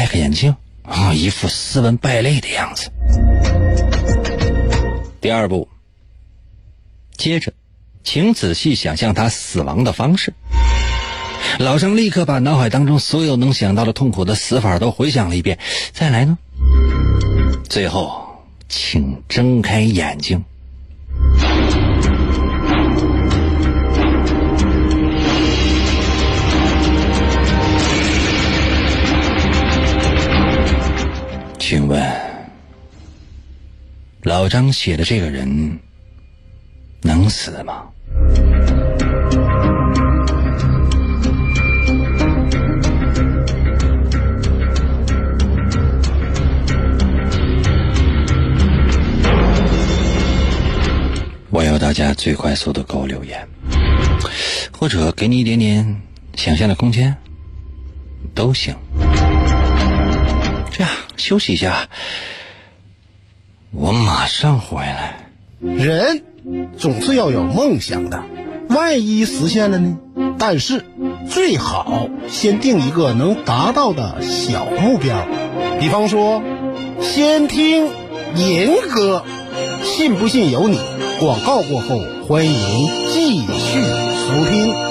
[0.05, 2.91] 戴个眼镜啊，一副斯文败类的样子。
[5.19, 5.67] 第二步，
[7.17, 7.55] 接着，
[8.03, 10.35] 请仔细想象他死亡的方式。
[11.59, 15.59] 老张立刻把脑海当中所有能想到的痛苦的死法都回想了一遍。
[15.93, 16.37] 再来呢？
[17.71, 20.45] 最后，请睁开眼睛。
[31.67, 31.99] 请问，
[34.21, 35.79] 老张写的这个人
[37.01, 37.85] 能死吗？
[51.49, 53.49] 我要大家最快速的给我留言，
[54.71, 56.03] 或者给你一点点
[56.35, 57.17] 想象的空间，
[58.35, 58.77] 都行。
[61.17, 61.89] 休息一下，
[63.71, 65.31] 我马上回来。
[65.61, 66.23] 人
[66.77, 68.23] 总是要有梦想的，
[68.69, 69.99] 万一实现了呢？
[70.39, 70.85] 但是
[71.31, 75.27] 最好先定一个能达到的小目标，
[75.81, 76.43] 比方说，
[77.01, 77.89] 先听
[78.37, 79.25] 银歌，
[79.83, 80.79] 信不信由你。
[81.21, 84.84] 广告过后，欢迎继续收听。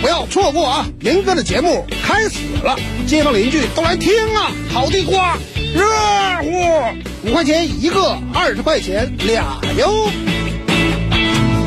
[0.00, 0.86] 不要错过啊！
[1.00, 4.50] 银哥的节目开始了，街坊邻居都来听啊！
[4.72, 5.36] 烤地瓜，
[5.74, 5.84] 热
[6.42, 10.10] 乎，五块钱一个，二十块钱俩哟。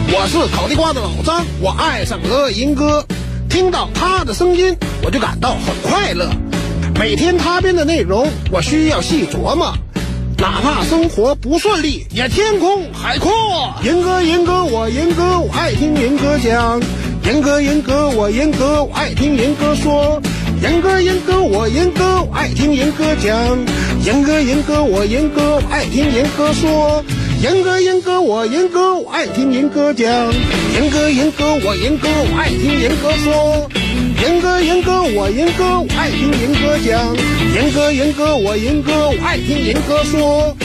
[0.07, 3.05] 我是烤地瓜的老张，我爱上了银哥，
[3.49, 6.29] 听到他的声音，我就感到很快乐。
[6.97, 9.73] 每天他编的内容，我需要细琢磨。
[10.37, 13.31] 哪怕生活不顺利，也天空海阔。
[13.83, 16.79] 银哥，银哥，我银哥，我爱听银哥讲。
[17.25, 20.21] 严哥，严哥，我严哥，我爱听严哥说。
[20.61, 23.57] 严哥，严哥，我严哥，我爱听严哥讲。
[24.05, 27.03] 严哥，严哥，我严哥，我爱听严哥说。
[27.41, 30.07] 严哥，严哥，我严哥，我爱听严哥讲。
[30.73, 33.69] 严哥，严哥，我严哥，我爱听严哥说。
[34.21, 37.15] 严哥，严哥，我严哥，我爱听严哥讲。
[37.55, 40.55] 严哥，严哥，我严哥，我爱听严哥说。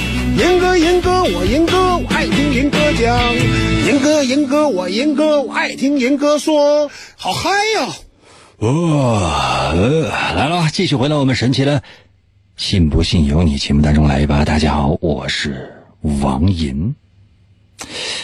[0.41, 3.35] 银哥，银哥，我银哥，我爱听银哥讲。
[3.87, 6.91] 银哥，银哥，我银哥，我爱听银哥说。
[7.17, 7.89] 好嗨呀！
[8.57, 9.21] 哦，
[9.75, 11.83] 呃来了，继续回到我们神奇的
[12.57, 14.47] “信不信由你”节目当中来吧。
[14.47, 16.95] 大家好，我是王银。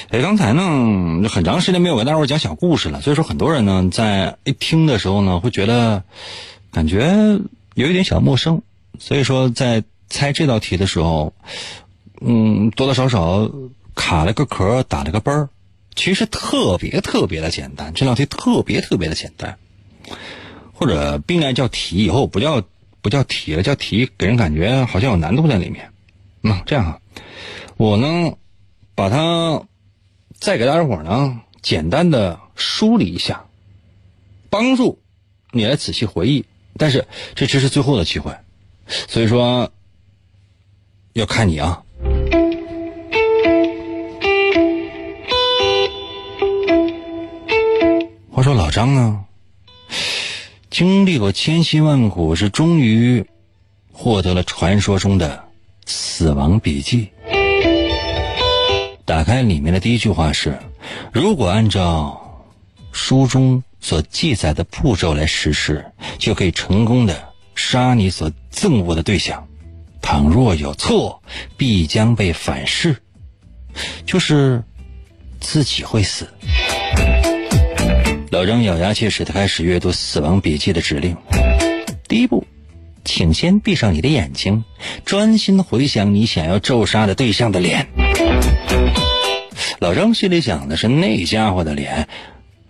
[0.09, 6.03] 哎，刚才呢，很长时间没有跟大伙儿讲小故事了，所以说很多人呢，在一听的时候呢，会觉得
[6.73, 7.39] 感觉
[7.75, 8.63] 有一点小陌生，
[8.99, 11.35] 所以说在猜这道题的时候，
[12.21, 13.51] 嗯，多多少少
[13.95, 15.49] 卡了个壳，打了个奔儿。
[15.95, 19.59] 其实特别特别的简单，这道题特别特别的简单，
[20.75, 22.63] 或者不应该叫题，以后不叫
[23.01, 25.91] 不叫题了，叫题给人感觉好像有难度在里面。
[26.43, 27.01] 嗯，这样啊，
[27.79, 28.35] 我呢
[28.95, 29.63] 把它
[30.39, 33.47] 再给大家伙呢简单的梳理一下，
[34.51, 35.01] 帮助
[35.53, 36.45] 你来仔细回忆。
[36.77, 38.37] 但是这只是最后的机会，
[38.87, 39.73] 所以说
[41.15, 41.83] 要看你啊。
[48.31, 49.25] 话说老张呢，
[50.71, 53.25] 经历过千辛万苦，是终于
[53.91, 55.45] 获得了传说中的
[55.87, 57.09] 死亡笔记。
[59.07, 60.59] 打开里面的第一句话是：
[61.13, 62.45] 如果按照
[62.93, 65.85] 书中所记载的步骤来实施，
[66.19, 69.49] 就可以成功的杀你所憎恶的对象。
[70.07, 71.21] 倘若有错，
[71.57, 72.97] 必将被反噬，
[74.05, 74.63] 就是
[75.41, 76.29] 自己会死。
[78.31, 81.17] 老张咬牙切齿的开始阅读《死亡笔记》的指令。
[82.07, 82.47] 第一步，
[83.05, 84.63] 请先闭上你的眼睛，
[85.05, 87.89] 专心回想你想要咒杀的对象的脸。
[89.81, 92.09] 老张心里想的是那家伙的脸，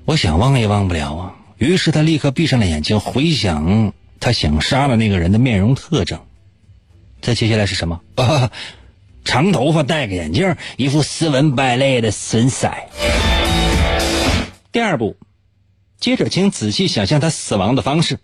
[0.07, 1.35] 我想忘也忘不了啊。
[1.59, 6.19] 于是他立刻闭上了眼睛，回想他想杀的那个人的面容特征。
[7.27, 8.01] 再接下来是什么？
[8.15, 8.53] 啊，
[9.25, 12.71] 长头发，戴个眼镜，一副斯文败类的神色。
[14.71, 15.17] 第二步，
[15.99, 18.21] 接着请仔细想象他死亡的方式。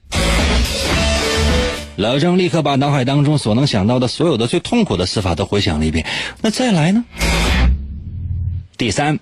[1.97, 6.07] 老郑立刻把脑海当中所能想到的所有的最痛苦的死法都回想了一遍。
[6.41, 7.05] 那再来呢？
[8.79, 9.19] 第三，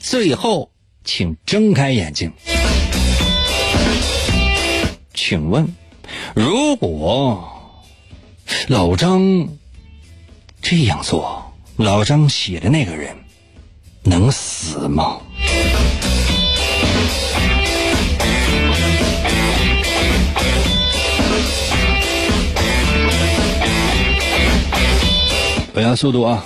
[0.00, 0.70] 最后，
[1.04, 2.32] 请睁开眼睛。
[5.12, 5.68] 请问，
[6.34, 7.57] 如果
[8.68, 9.48] 老张
[10.60, 13.16] 这样做，老张写的那个人
[14.02, 15.18] 能死吗？
[25.74, 26.44] 我要速度啊！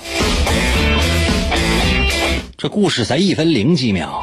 [2.59, 4.23] 这故事才一分零几秒，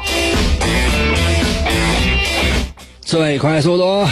[3.02, 4.06] 最快速度。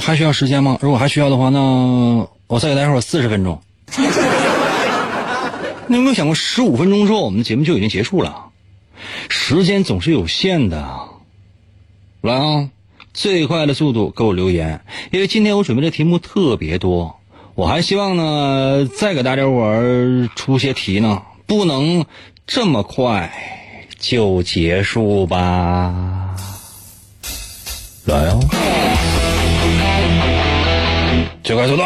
[0.00, 0.78] 还需要时间吗？
[0.80, 1.58] 如果还需要的话，那
[2.46, 3.60] 我再给大家伙四十分钟。
[5.86, 8.46] 你有没有想过，十五分钟之后我们的节目就已经结束了？
[9.28, 10.86] 时间总是有限的。
[12.20, 12.68] 来啊，
[13.14, 17.18] 最快的速度给我留言，因为今天我准备的题目特别多，
[17.54, 22.04] 我还希望呢再给大家伙儿出些题呢，不能
[22.46, 23.32] 这么快
[23.98, 26.34] 就结束吧？
[28.04, 28.77] 来哦！
[31.48, 31.82] 最快速度。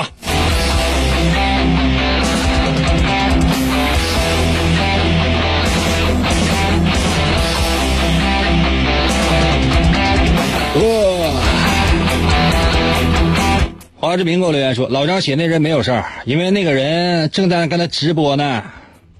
[14.00, 18.64] 华志明给我留言说：“老张写那人没有事儿，因为那个人正在跟他直播呢，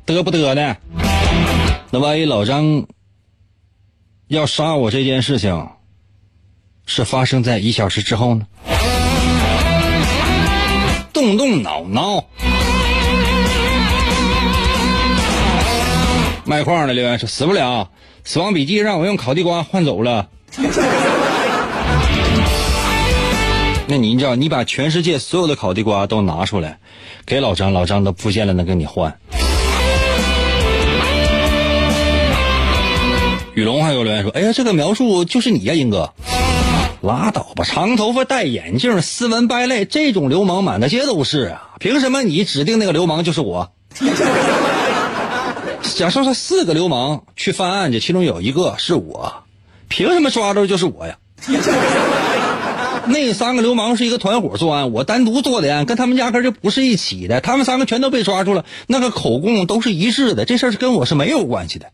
[0.05, 0.76] 得不得呢？
[1.92, 2.85] 那万一老张
[4.26, 5.68] 要杀我这件事情
[6.85, 8.44] 是发生在一小时之后呢？”
[11.22, 12.24] 动动脑脑。
[16.44, 17.90] 卖矿的留言说：“死不了，
[18.24, 20.26] 死亡笔记让我用烤地瓜换走了。
[23.87, 26.78] ”那你知道，你把全世界所有的烤地瓜都拿出来，
[27.24, 29.16] 给老张，老张都不见得能跟你换。
[33.54, 36.12] 雨龙还有留言说：“哎呀，这个描述就是你呀，英哥。”
[37.02, 41.70] 拉倒吧，长头发、戴眼镜、斯文败类，这种流氓满大街都是啊！
[41.80, 43.72] 凭什么你指定那个流氓就是我？
[45.96, 49.42] 假设说四个流氓去犯案去，其中有一个是我，
[49.88, 51.18] 凭什么抓着就是我呀？
[53.06, 57.40] 那三个流氓是一个团伙作案，我单独做的案，跟他们压根就不是一起的。
[57.40, 61.90] 他们三个全都被抓住了，那个口供都是一致的，这事儿是跟我是没有关系的。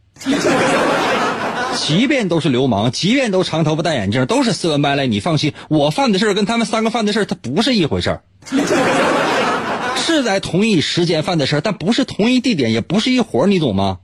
[1.77, 8.21] 即便都是流氓，即便都长头发戴眼镜，都是斯文败类，你放心，我犯的事跟他们三个犯的事它不是一回事
[9.97, 13.99] 是在同一时间犯的事但不是同一地点，也不是一伙你懂吗？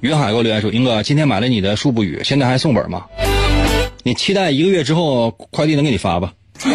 [0.00, 3.06] 云海给我留言说：“英哥，今天买了你的《书不语》，现在还送本吗？
[4.02, 6.34] 你期待一个月之后快递能给你发吧。”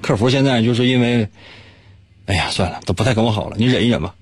[0.00, 1.28] 客服现在就是因为，
[2.30, 4.14] 哎呀，算了，都不太跟我好了，你忍一忍吧。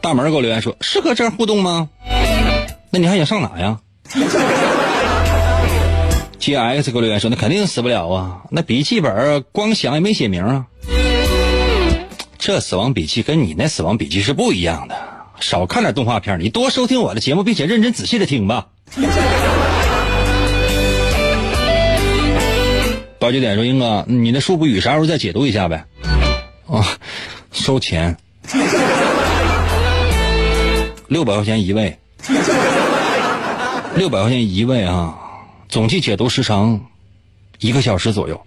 [0.00, 1.90] 大门给我留言说：“适合这样互动吗？
[2.88, 3.78] 那你还想上哪呀？”
[6.40, 8.40] G X 给我留言说：“那肯定死不了啊！
[8.50, 10.64] 那笔记本光想也没写名啊。
[12.38, 15.11] 这死亡笔记跟你那死亡笔记是不一样的。
[15.42, 18.68] 少看点动画片，你多收听我的节目，并且认真仔细的听吧。”
[23.18, 25.84] 八九点说：“英哥，你那树不语啥时候再解读一下呗？”
[26.66, 26.86] 啊，
[27.52, 28.16] 收钱，
[31.08, 31.98] 六百块钱一位，
[33.94, 35.18] 六百块钱一位啊。
[35.68, 36.80] 总计解读时长
[37.60, 38.44] 一个小时左右，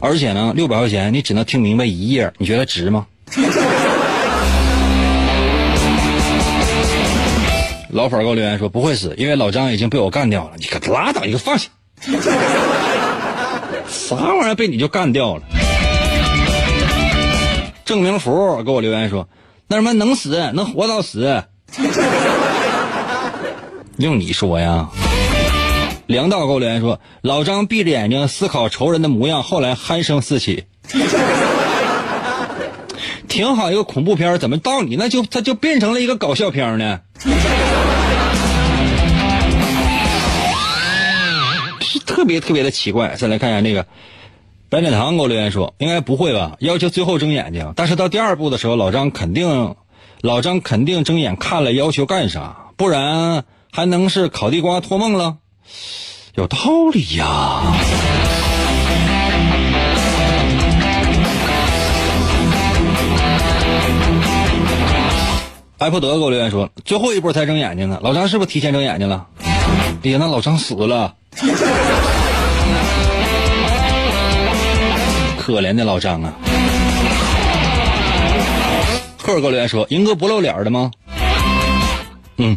[0.00, 3.06] 而且呢，六百块钱你只能听明白一页，你觉得值吗？
[7.94, 10.54] 老粉儿给我留言说不会死，因为老张已经被我干掉了。
[10.58, 11.68] 你可拉倒，你给我放下！
[13.86, 15.42] 啥玩意儿被你就干掉了？
[17.84, 19.28] 郑明福给我留言说，
[19.68, 21.44] 那什么能死能活到死，
[23.98, 24.88] 用你说呀？
[26.06, 30.64] 梁道给我留言说，老张闭着眼睛思考仇人的模样，后来鼾声四起。
[33.28, 36.98] 挺好一个恐怖片，怎么到你那就它就变成了一个搞笑片呢？
[42.06, 43.16] 特别特别的奇怪。
[43.16, 43.86] 再来看一下那个
[44.68, 46.56] 白奶糖给我留言说，应该不会吧？
[46.60, 49.74] 要求最后睁眼睛，但是到第二部的时候，老张肯定
[50.20, 52.56] 老张肯定睁眼看了，要求干啥？
[52.76, 55.36] 不然还能是烤地瓜托梦了？
[56.34, 56.56] 有道
[56.92, 57.74] 理呀。
[65.78, 68.00] 艾普德给我留言说，最后一波才睁眼睛呢。
[68.02, 69.26] 老张是不是提前睁眼睛了？
[70.02, 71.14] 哎呀，那老张死了，
[75.44, 76.32] 可怜的老张啊！
[79.18, 80.90] 赫尔给我留言说，英哥不露脸的吗？
[82.38, 82.56] 嗯。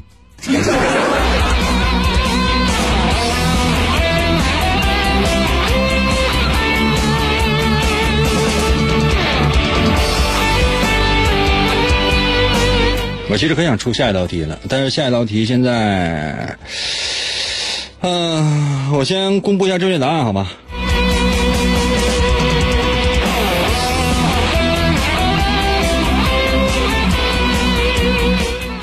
[13.30, 16.58] 我其实很想出下一道题了，但是下一道题现在，
[18.00, 20.48] 嗯、我先公布一下正确答案，好吗？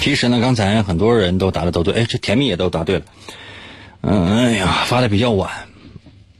[0.05, 3.07] 其实呢，刚才很多人都答的都对，哎，这甜蜜也都答对了。
[4.03, 5.67] 嗯，哎呀，发的比较晚。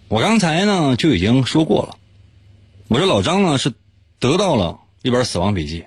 [0.09, 1.97] 我刚才呢就已经说过了，
[2.89, 3.73] 我说老张呢是
[4.19, 5.87] 得到了一本死亡笔记。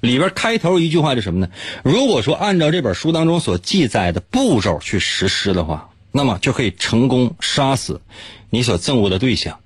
[0.00, 1.50] 里边开头一句话是什么呢？
[1.82, 8.02] 如果说按照这本书当中所记载的步骤去实施的话，那么就可以成功杀死
[8.50, 9.58] 你所憎恶的对象。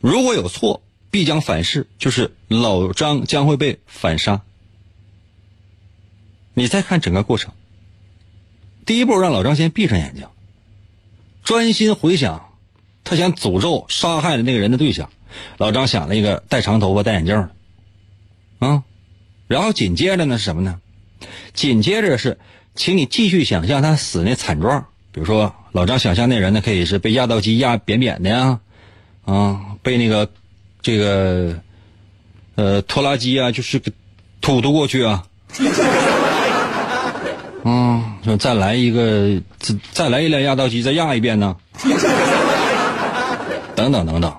[0.00, 0.82] 如果有错，
[1.12, 4.42] 必将反噬，就是老张将会被反杀。
[6.54, 7.52] 你再看整个过程，
[8.86, 10.26] 第一步让老张先闭上眼睛，
[11.42, 12.50] 专心回想
[13.04, 15.10] 他想诅咒杀害的那个人的对象。
[15.58, 18.84] 老张想了一个戴长头发、戴眼镜的，啊。
[19.48, 20.80] 然后紧接着呢是什么呢？
[21.52, 22.38] 紧接着是，
[22.74, 24.86] 请你继续想象他死那惨状。
[25.12, 28.60] 比如说，老张想象那人呢，可以是被压道机压扁扁的呀，
[29.24, 30.30] 啊，被那个
[30.82, 31.60] 这个
[32.54, 33.92] 呃拖拉机啊，就是给
[34.40, 35.26] 突突过去啊，
[37.66, 41.56] 嗯，说再来一个，再再来一辆压道机，再压一遍呢，
[43.74, 44.30] 等 等等等，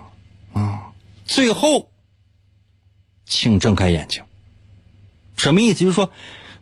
[0.54, 0.94] 啊，
[1.26, 1.90] 最后，
[3.26, 4.24] 请睁开眼睛。
[5.38, 5.80] 什么意思？
[5.80, 6.12] 就是说，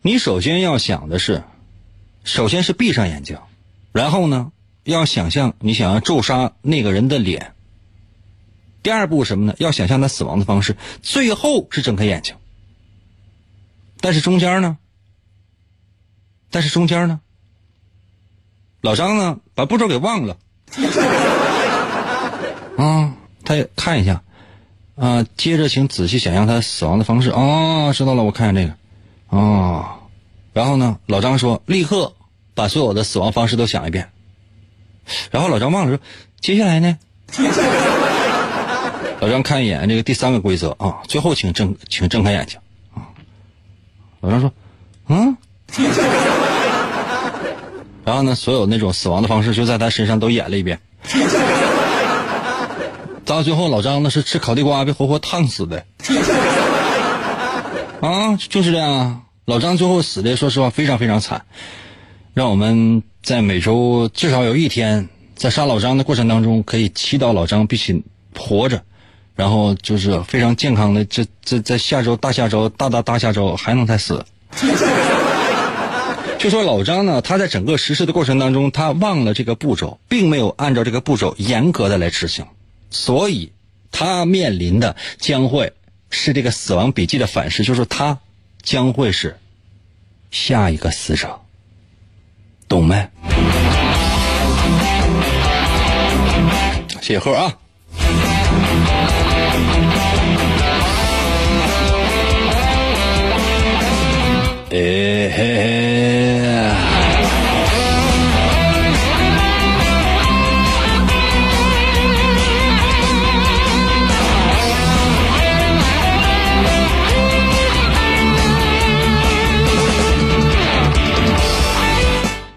[0.01, 1.43] 你首先要想的是，
[2.23, 3.37] 首先是闭上眼睛，
[3.91, 4.53] 然后呢，
[4.85, 7.53] 要想象你想要咒杀那个人的脸。
[8.81, 9.55] 第二步什么呢？
[9.59, 10.75] 要想象他死亡的方式。
[11.01, 12.35] 最后是睁开眼睛。
[13.99, 14.77] 但是中间呢？
[16.53, 17.19] 但是中间呢？
[18.79, 20.37] 老张呢，把步骤给忘了。
[22.77, 24.21] 啊，他也看一下。
[24.95, 27.31] 啊，接着请仔细想象他死亡的方式。
[27.31, 28.75] 哦，知道了，我看看这个。
[29.29, 29.83] 哦，
[30.53, 32.13] 然后呢，老张说，立刻
[32.53, 34.11] 把所有的死亡方式都想一遍。
[35.31, 36.03] 然后老张忘了说，
[36.39, 36.99] 接下来呢？
[39.21, 42.59] 老张看一眼这个第三个规则啊，最后请睁，请睁开眼睛。
[42.93, 43.09] 啊，
[44.21, 44.53] 老张说，
[45.07, 45.35] 嗯。
[48.05, 50.79] 然后呢，所有那种死亡的方式就在他身上都演了一遍。
[53.25, 55.85] 到最后，老张那是吃烤地瓜被活活烫死的，
[58.01, 59.21] 啊，就是这样。
[59.45, 61.45] 老张最后死的，说实话非常非常惨。
[62.33, 68.03] 让我们在每周至少有一天，在杀老张的过程当中，可以祈祷老张必须
[68.37, 68.81] 活着，
[69.35, 74.25] 然后就是非常健康的，这这在下周大下周大大大下周还能再死。
[76.43, 82.45] 就说老张呢，他在整个实施的过程当中，他忘了这个步骤，并没有按照这个步骤严格的来执行。
[82.89, 83.53] 所以，
[83.93, 85.71] 他面临的将会
[86.09, 88.19] 是这个死亡笔记的反噬，就是他
[88.61, 89.37] 将会是
[90.31, 91.39] 下一个死者，
[92.67, 93.07] 懂没？
[96.99, 97.57] 谢谢贺啊！
[104.71, 106.22] 哎嘿嘿。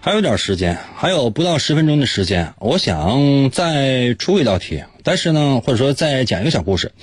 [0.07, 6.93] 还有点时间，还有不到十分钟的时间，我想再出一道题，但是呢，或者说再讲一个小故事。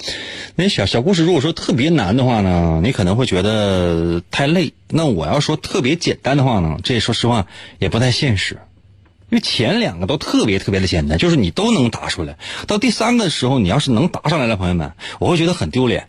[0.55, 4.72] 那小小故事如果说特别难的话呢，你可能会觉得太累。
[4.88, 7.46] 那我要说特别简单的话呢，这说实话
[7.78, 8.55] 也不太现实，
[9.28, 12.38] 因为前两个都特别特别的简单，就是你都能答出来。
[12.66, 16.07] 到第三个的时候，你要是能答上来了，朋友们，我会觉得很丢脸。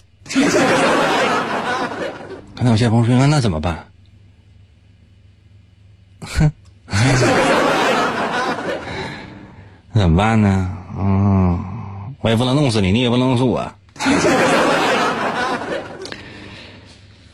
[2.56, 3.90] 刚才有些朋友说，那怎么办？
[6.22, 6.54] 哼，
[9.94, 10.70] 怎么办呢？
[10.98, 11.60] 嗯，
[12.22, 13.72] 我也不能弄死你，你也不能弄死我。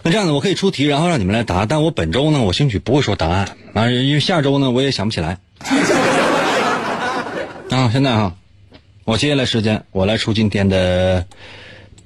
[0.04, 1.66] 那这样子，我可以出题，然后让你们来答。
[1.66, 5.38] 但我本周呢，我兴许不会说答案啊，因为下周呢，我也想不起来。
[7.70, 8.34] 啊，现在哈，
[9.06, 11.26] 我接下来时间，我来出今天的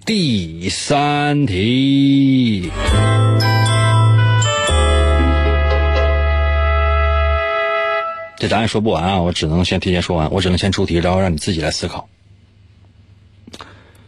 [0.05, 2.71] 第三题。
[8.45, 12.07] 这答案说不完啊，我只能先提前说完，我只能先出题，然后让你自己来思考。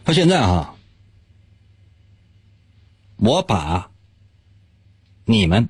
[0.04, 0.76] 到现在哈，
[3.16, 3.90] 我把
[5.24, 5.68] 你们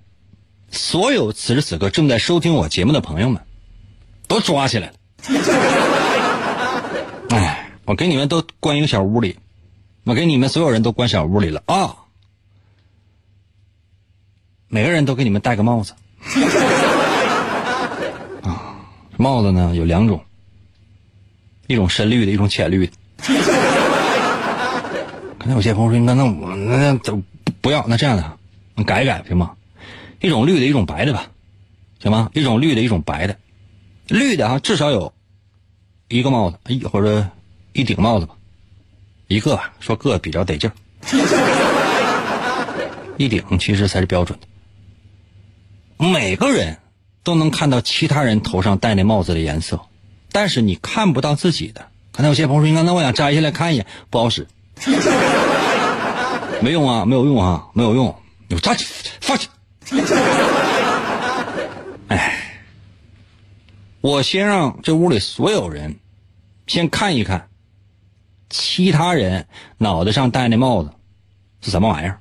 [0.70, 3.42] 所有此时此刻正在收听我节目的朋友们
[4.26, 4.94] 都抓起来了。
[7.30, 9.38] 哎，我给你们都关一个小屋里，
[10.04, 11.96] 我给你们所有人都关小屋里了啊！
[14.68, 15.94] 每个人都给你们戴个帽子。
[19.18, 20.24] 帽子呢有两种，
[21.66, 22.92] 一种深绿的，一种浅绿的。
[25.38, 27.20] 刚才有些朋友说：“那那我那怎
[27.60, 27.84] 不要？
[27.88, 28.38] 那这样的，
[28.84, 29.56] 改一改行吗？
[30.20, 31.26] 一种绿的，一种白的吧，
[32.00, 32.30] 行吗？
[32.32, 33.36] 一种绿的，一种白的。
[34.06, 35.12] 绿的啊，至少有
[36.08, 37.28] 一个帽子，一或者
[37.72, 38.36] 一顶帽子吧，
[39.26, 40.74] 一个吧，说个比较得劲儿。
[43.18, 44.46] 一顶其实才是标准的。
[46.08, 46.78] 每个人。”
[47.28, 49.78] 都能看到其他人头上戴那帽子的颜色，
[50.32, 51.86] 但是你看不到自己的。
[52.10, 54.46] 刚才有些朋友说：“那我想摘下来看一眼，不好使，
[56.62, 58.18] 没用啊，没有用啊，没有用，
[58.48, 58.86] 你站起，
[59.20, 59.46] 放下。
[62.08, 62.62] ”哎，
[64.00, 65.96] 我先让这屋里所有人
[66.66, 67.50] 先看一看，
[68.48, 70.90] 其他人脑袋上戴那帽子
[71.60, 72.20] 是什么玩意儿，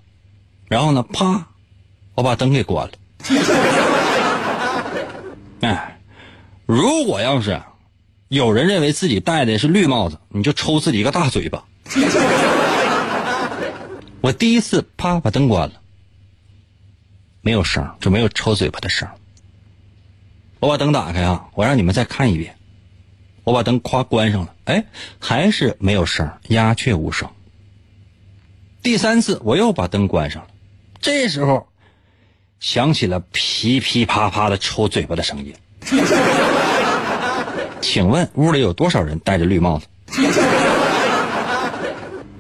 [0.68, 1.48] 然后呢，啪，
[2.14, 2.94] 我把灯给关了。
[6.68, 7.62] 如果要是
[8.28, 11.64] 有人认为自己戴的是绿帽子，你就抽自己一个大嘴巴。
[14.20, 15.82] 我第一次啪把灯关了，
[17.40, 19.08] 没有声，就没有抽嘴巴的声。
[20.60, 22.58] 我把灯打开啊，我让你们再看一遍。
[23.46, 24.84] 我把灯夸关上了，哎，
[25.20, 27.30] 还是没有声，鸦雀无声。
[28.84, 30.50] 第三次我又把灯关上了，
[31.00, 31.70] 这时候。
[32.60, 35.54] 响起了噼噼啪啪的抽嘴巴的声音。
[37.82, 39.86] 请问屋里有多少人戴着绿帽子？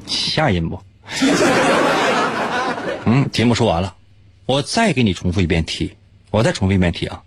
[0.05, 0.81] 吓人不？
[3.05, 3.95] 嗯，节目说完了，
[4.45, 5.95] 我再给你重复一遍题，
[6.31, 7.21] 我再重复一遍题啊！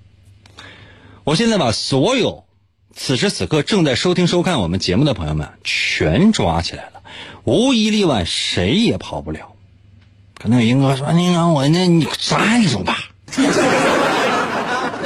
[1.25, 2.45] 我现在把所有
[2.95, 7.03] 此时此刻正在收听收看我们节目的朋友们全抓起来了，
[7.45, 9.53] 无一例外，谁也跑不了。
[10.39, 12.97] 可能有英哥说：“你让我那你站住吧，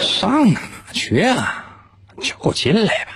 [0.01, 0.61] 上哪
[0.95, 1.67] 去啊？
[2.23, 3.11] 就给我进来吧！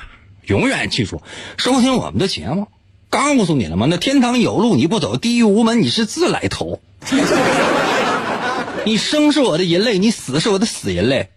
[0.46, 1.22] 永远记住，
[1.56, 2.66] 收听我们的节目，
[3.08, 3.86] 告诉你了吗？
[3.88, 6.80] 那天堂有路你不走，地狱无门你是自来投。
[8.84, 11.30] 你生是我的人类，你死是我的死人类。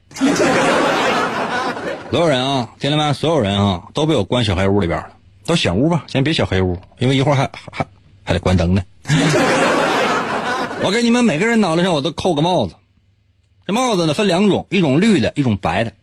[2.09, 3.13] 所有人啊，听见没？
[3.13, 5.09] 所有人啊，都被我关小黑屋里边了，
[5.45, 7.85] 都选屋吧，先别小黑屋，因为一会儿还还
[8.23, 8.81] 还得关灯呢。
[10.83, 12.73] ”我给你们每个人脑袋上我都扣个帽子，
[13.67, 15.93] 这帽子呢分两种，一种绿的，一种白的。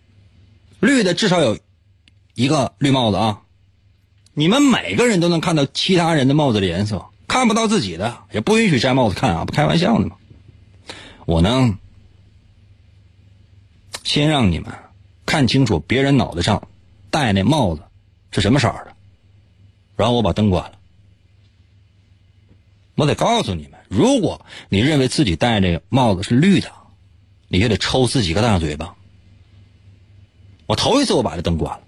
[0.80, 1.58] 绿的至少有
[2.34, 3.42] 一个绿帽子啊，
[4.34, 10.16] 你们每个人都能看到其他人的帽子的颜色，看不到自己的，也不允许摘帽子看啊，不开玩笑呢吗？
[11.26, 11.78] 我呢，
[14.04, 14.72] 先让你们
[15.26, 16.68] 看清楚别人脑袋上
[17.10, 17.82] 戴那帽子
[18.30, 18.94] 是什么色的，
[19.96, 20.78] 然后我把灯关了。
[22.94, 23.72] 我得告诉你们。
[23.88, 26.70] 如果你认为自己戴这个帽子是绿的，
[27.48, 28.94] 你就得抽自己个大嘴巴。
[30.68, 31.80] 我头一次我把这灯关了，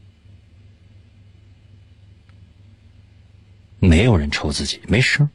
[3.78, 5.28] 没有人抽自己，没声。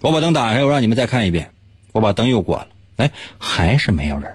[0.00, 1.52] 我把灯打开，我让你们再看一遍。
[1.92, 4.32] 我把灯又关了，哎，还是没有人。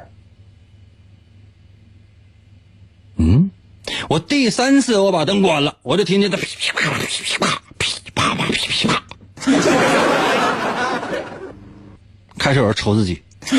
[3.15, 3.49] 嗯，
[4.07, 9.03] 我第三次我把灯关了，我就听见他噼噼啪啪噼噼啪噼啪啪噼噼啪。
[12.37, 13.23] 开始有人抽自己，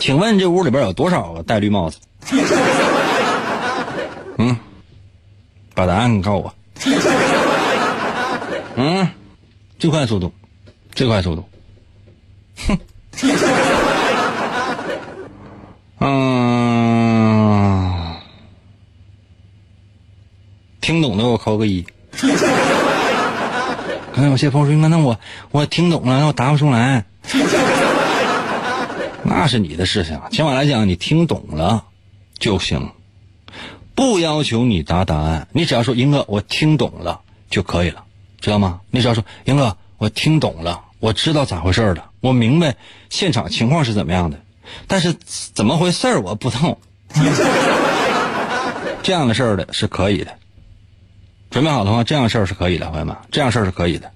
[0.00, 1.98] 请问这屋里边有多少个戴绿帽子？
[4.38, 4.56] 嗯，
[5.74, 6.54] 把答案告诉我。
[8.76, 9.08] 嗯，
[9.78, 10.32] 最快速度，
[10.94, 11.48] 最快速度。
[12.66, 12.76] 哼。
[16.00, 18.16] 嗯，
[20.80, 21.86] 听懂的给我扣个一。
[24.12, 25.18] 刚才有些朋友说：“那我
[25.50, 27.04] 我听懂了，那我答不出来。”
[29.22, 30.20] 那是你的事情。
[30.30, 31.82] 起码来讲，你听懂了
[32.44, 32.90] 就行，
[33.94, 38.04] 不要求你答答案，你只要说“英哥，我听懂了”就可以了，
[38.38, 38.82] 知道吗？
[38.90, 42.76] 你只要说“英哥，我听懂了，我知道咋回事了，我明白
[43.08, 44.38] 现场情况是怎么样的，
[44.86, 45.14] 但是
[45.54, 46.78] 怎么回事我不懂。
[49.02, 50.36] ”这样的事儿的是可以的。
[51.48, 54.12] 准备好的话，这样事儿是可以的，朋友们，这样事儿是可以的。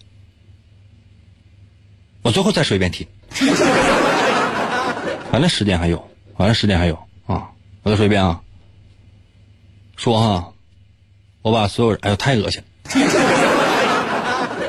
[2.21, 3.09] 我最后再说一遍题，
[5.33, 6.07] 反正时间还有，
[6.37, 7.08] 反正时间还有！
[7.83, 8.41] 我再说一遍啊，
[9.97, 10.53] 说哈，
[11.43, 12.67] 我把所有人，哎呦，太恶心了！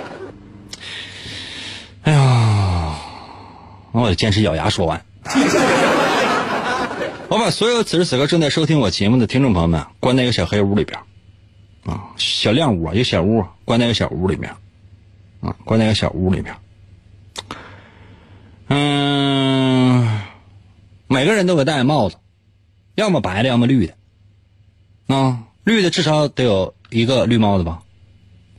[2.04, 2.96] 哎呀，
[3.92, 5.04] 那我得坚持咬牙说完。
[7.28, 11.00] 我把所有此时此刻正在收听我节目的听众朋友们关在一个小黑屋里边。
[11.86, 14.56] 啊，小亮屋，一个小屋，关在一个小屋里面，
[15.42, 16.56] 啊，关在一个小屋里面。
[18.68, 20.22] 嗯，
[21.08, 22.18] 每个人都给戴帽子，
[23.00, 23.96] 要么白的，要么绿的。
[25.08, 27.84] 啊，绿的至少得有一个绿帽子吧。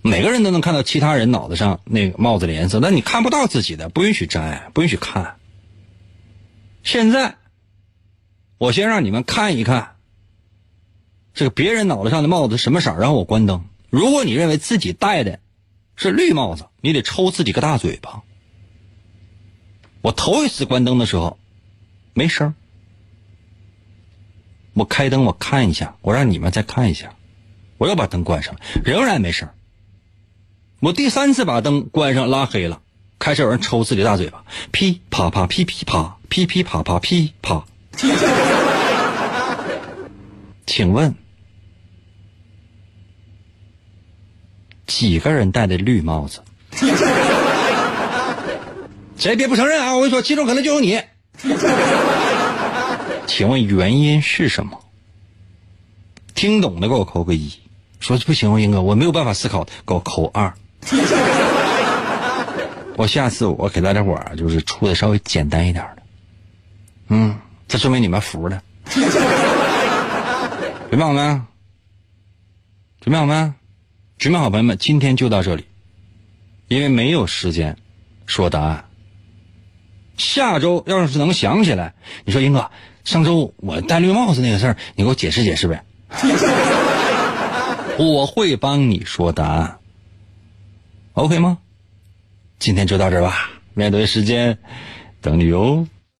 [0.03, 5.37] 每个人都能看到其他人脑袋上那个帽子的颜色，但你看不到自己的，不允许摘，不允许看。
[6.83, 7.37] 现在，
[8.57, 9.97] 我先让你们看一看。
[11.35, 13.65] 这个别人脑袋上的帽子什么色然后我关灯。
[13.91, 15.39] 如果你认为自己戴的
[15.97, 18.23] 是绿帽子，你得抽自己个大嘴巴。
[20.01, 21.39] 我头一次关灯的时候，
[22.15, 22.55] 没声
[24.75, 27.15] 我开灯，我看一下，我让你们再看一下，
[27.79, 29.49] 我又把灯关上了，仍然没声
[30.81, 32.81] 我第三次把灯关上，拉黑了，
[33.19, 37.65] 开始有人抽自己大嘴巴，噼啪啪，噼噼啪，噼噼啪啪，噼啪。
[40.67, 41.15] 请问，
[44.87, 46.43] 几个人戴的绿帽子？
[49.19, 49.95] 谁别不承认啊！
[49.97, 50.99] 我跟你说，其中可能就有你。
[53.31, 54.77] 请问原因是什么？
[56.35, 57.53] 听懂的给我扣个一，
[58.01, 60.53] 说不行，英哥，我没有办法思考，给我扣二。
[62.99, 66.03] 我下次我给大家伙儿就是出的稍微简单一点的，
[67.11, 68.61] 嗯，这说明你们服 了。
[68.91, 69.09] 准
[70.99, 71.41] 备好没？
[73.01, 73.53] 准备好没？
[74.19, 75.67] 准备好，朋友们，今天就到这里，
[76.67, 77.77] 因为没有时间
[78.27, 78.87] 说答案。
[80.17, 82.73] 下周要是能想起来，你说英哥，
[83.05, 85.83] 上周我戴绿帽子那个事儿，你给我解释解释呗。
[87.99, 89.79] 我会帮你说答案
[91.13, 91.59] ，OK 吗？
[92.59, 94.59] 今天就到这儿吧，面对时间，
[95.21, 95.87] 等你哟。